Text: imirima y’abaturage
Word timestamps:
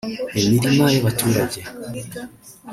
imirima 0.39 0.85
y’abaturage 0.93 1.59